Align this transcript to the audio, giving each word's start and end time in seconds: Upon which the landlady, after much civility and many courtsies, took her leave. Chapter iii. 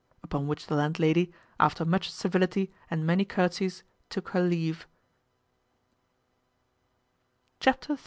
Upon 0.23 0.47
which 0.47 0.65
the 0.65 0.73
landlady, 0.73 1.31
after 1.59 1.85
much 1.85 2.09
civility 2.11 2.71
and 2.89 3.05
many 3.05 3.23
courtsies, 3.23 3.83
took 4.09 4.29
her 4.29 4.41
leave. 4.41 4.87
Chapter 7.59 7.93
iii. 7.93 7.99